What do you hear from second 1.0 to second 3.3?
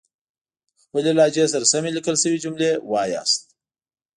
لهجې سره سمې ليکل شوې جملې وايئ